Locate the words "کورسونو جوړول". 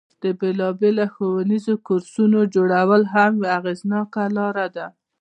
1.87-3.01